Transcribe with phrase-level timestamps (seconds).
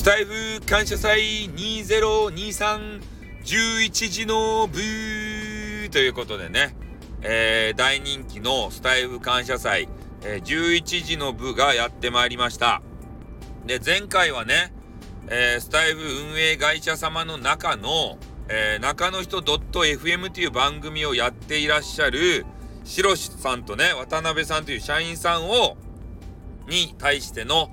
[0.00, 3.02] スタイフ感謝祭2023
[3.44, 4.78] 11時の部
[5.90, 6.74] ということでね、
[7.20, 9.90] えー、大人気のスタイフ感謝祭、
[10.24, 12.80] えー、11時の部がやってまいりました。
[13.66, 14.72] で、前回はね、
[15.28, 18.16] えー、スタイフ運営会社様の中の、
[18.48, 22.46] えー、中の人 .fm という番組をやっていらっしゃる、
[22.84, 25.76] しろしさんとね、渡辺さんという社員さんを、
[26.70, 27.70] に対しての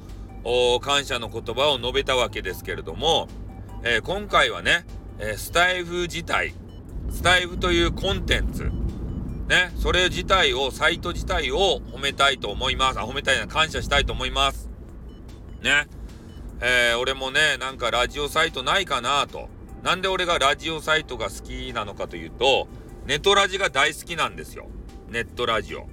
[0.82, 3.28] 感謝の言葉を述べたわけですけれども、
[3.84, 4.86] えー、今回はね、
[5.20, 6.54] えー、スタイフ自体、
[7.10, 8.72] スタイフというコンテンツ、
[9.48, 13.00] ね、それ自体を、サイト自体を褒めたいと思います。
[13.00, 14.70] あ、褒めたいな、感謝したいと思います。
[15.62, 15.88] ね。
[16.60, 19.50] えー、俺もね、なんかラジオサイトないかなと。
[19.84, 22.68] なんで俺がラジオサイトが好きなのかというと、
[23.06, 24.68] ネトラジが大好きなんですよ。
[25.10, 25.88] ネットラジオ。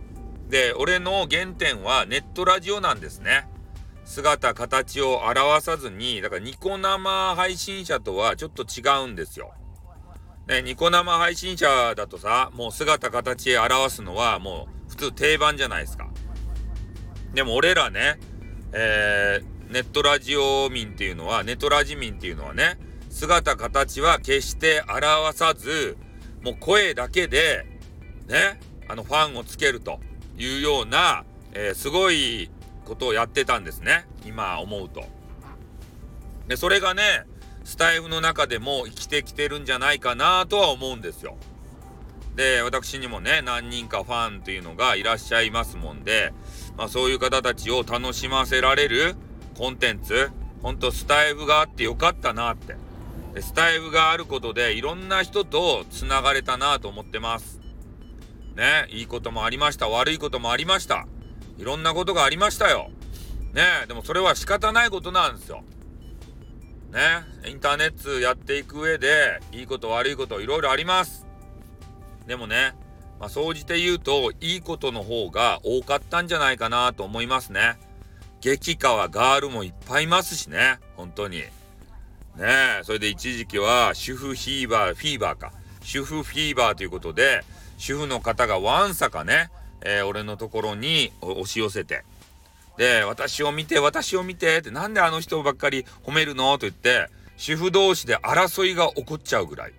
[0.49, 3.49] で、俺の原点はネットラジオなんですね。
[4.05, 9.53] 姿、形を表さずに、だからニコ生配信者とはちょっと違うんですよ。
[10.47, 16.09] ね、ニコ生配信者だとさ、もう姿、形表すのはもう普通定番じゃないですか。
[17.33, 18.19] でも俺らね、
[18.73, 22.79] えー、ネットラジオ民っていうのは、ネットラジ民っていうのはね、
[23.09, 25.97] 姿、形は決して表さず、
[26.43, 27.65] もう声だけで、
[28.29, 29.99] ね、あのファンをつけると
[30.37, 32.51] いうような、えー、すごい
[32.85, 34.07] ことをやってたんですね。
[34.25, 35.05] 今思うと。
[36.49, 37.03] で、それがね、
[37.65, 41.37] スタイフの中でも生きてきてるんじゃないかなとは思うんですよ。
[42.37, 46.33] で、私にもね、何人かファンというのがいらっしゃいますもんで、
[46.77, 49.15] まあそういう方たちを楽しませられる
[49.57, 50.31] コンテンツ、
[50.63, 52.77] ほんとスタイフがあってよかったなって。
[53.35, 57.61] でスタイフがあることでいろんな人と繋がれたなと思ってます。
[58.55, 59.89] ね、いいこともありました。
[59.89, 61.07] 悪いこともありました。
[61.59, 62.91] いろんなことがありましたよ。
[63.53, 65.63] ねでもそれは仕方ないことなんですよ。
[66.93, 67.01] ね
[67.49, 71.27] インターネットやっていく上で、いいこと悪いこといろいろあります。
[72.27, 72.75] でもね、
[73.21, 77.79] まあ、総じて言うと、いいことの方が多かったんじゃないかなと思いますね。
[78.41, 81.39] 激化はガールもいっぱいいますしね、本当に。
[81.39, 81.49] ね
[82.39, 85.53] えそれで一時期は主婦フィーバー、フィーバーか。
[85.83, 87.45] 主婦フィーバーということで、
[87.79, 89.51] 主婦の方がわんさかね、
[89.85, 92.05] えー、俺のところに押し寄せて、
[92.77, 96.51] で、私を見て、私を見て、って、なんであの人ばっかり褒めるの？
[96.59, 99.73] と言って、主婦同士で争いが起こっちゃうぐらい。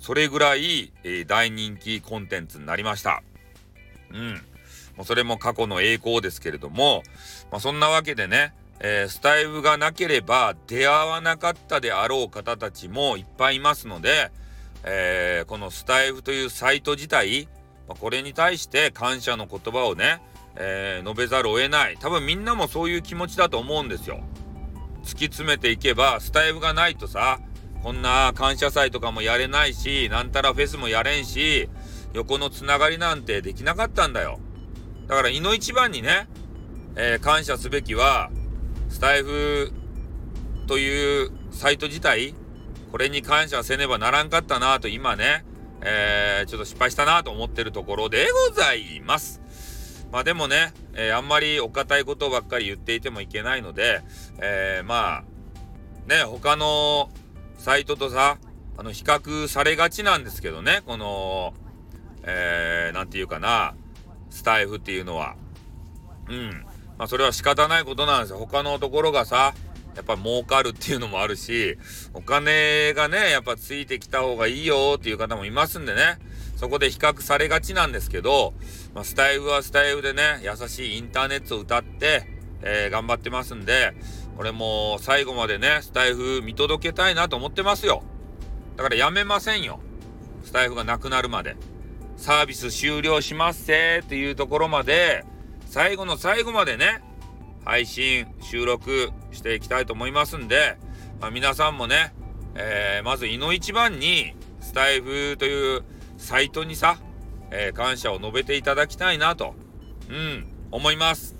[0.00, 3.22] それぐらい、えー、大人気コンテンツになりました。
[4.10, 4.34] うん。
[4.96, 7.02] もうそれも過去の栄光ですけれども、
[7.50, 14.32] まあ、そんなわけでね、えー、スタイルがなければ出会わなかったであろう方たちもいっぱいいますので、
[14.84, 17.48] えー、このスタイフというサイト自体、
[17.88, 20.22] まあ、これに対して感謝の言葉をね、
[20.56, 21.96] えー、述べざるを得ない。
[21.98, 24.22] 多分みんなもそういう気持ちだと思うんですよ。
[25.02, 27.40] 突き詰めていけば、スタイフがないとさ、
[27.82, 31.68] こんな感謝祭とかもやれないし、なんたらフェスもやれんし、
[32.12, 34.38] 横のつながりなんてできなかったんだよ。
[35.08, 36.28] だから、いの一番にね、
[36.94, 38.30] えー、感謝すべきは、
[38.88, 39.72] スタイフ
[40.66, 42.34] というサイト自体、
[42.92, 45.44] これに感謝せねばならんかったなと今ね、
[45.84, 49.40] えー、ちょっと失敗したなと思ってるところでございます。
[50.12, 54.02] まあでもね、えー、あんまりお堅いことばっかり言っていてもいけないので、
[54.40, 57.10] えー、まあ、ね、他の
[57.56, 58.38] サイトとさ、
[58.76, 61.54] あの、比較されがちなんですけどね、この、
[62.24, 63.74] えー、なんていうかな、
[64.30, 65.36] スタイフっていうのは。
[66.28, 66.66] うん。
[66.98, 68.38] まあそれは仕方ないことなんですよ。
[68.38, 69.54] 他のところがさ、
[69.94, 71.78] やっぱ儲かるっていうのもあるし、
[72.14, 76.18] お金がね、やっぱついてきた方がいいよっていう方もいますんでね、
[76.56, 78.54] そこで比較されがちなんですけど、
[78.94, 82.26] まあ、スタイルはスタイルでね、優しいインターネットを歌って、
[82.62, 83.94] えー、頑張ってますんで、
[84.36, 88.02] これも最後までね、スタイフ見届けたいなと思ってますよ。
[88.76, 89.80] だからやめませんよ。
[90.44, 91.56] スタイフがなくなるまで。
[92.16, 95.24] サービス終了しますせっていうところまで、
[95.66, 97.02] 最後の最後までね、
[97.64, 100.78] 配信、収録していきたいと思いますんで、
[101.20, 102.14] まあ、皆さんもね、
[102.54, 105.84] えー、まず、いの一番に、スタイフという
[106.18, 106.98] サイトにさ、
[107.50, 109.54] えー、感謝を述べていただきたいなと、
[110.08, 111.36] うん、思います。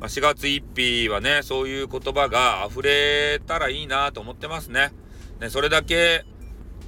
[0.00, 4.90] まあ、4月1日はね、そういう言葉が溢れたらいいなと思ってますね。
[5.40, 6.24] ね、それだけ、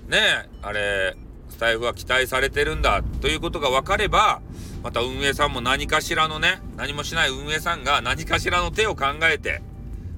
[0.08, 1.16] ね、あれ、
[1.48, 4.42] スタイフは期待されてるんだということが分かれば、
[4.84, 9.62] また運営さんも何かしらのね、何もしない運営さんが何かしらの手を考えて、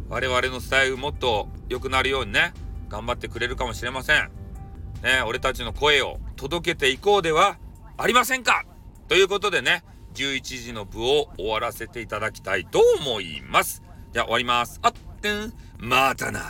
[0.09, 2.53] 我々のスタイルもっと良くなるようにね、
[2.89, 4.29] 頑張ってくれるかもしれません。
[5.05, 7.59] ね、俺たちの声を届けていこうでは
[7.97, 8.65] ありませんか？
[9.07, 9.85] ということでね、
[10.15, 13.85] 11時の部を終わらせていただきたいと思います。
[14.13, 14.81] じゃあ終わります。
[14.83, 16.41] あってん、またな。